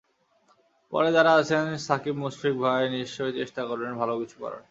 পরে 0.93 1.11
যাঁরা 1.11 1.33
আছেন, 1.33 1.77
সাকিব-মুশফিক 1.77 2.59
ভাই 2.59 2.89
নিশ্চয়ই 2.89 3.33
চেষ্টা 3.33 3.65
করবেন 3.65 3.95
ভালো 3.95 4.19
কিছু 4.19 4.39
করার। 4.39 4.59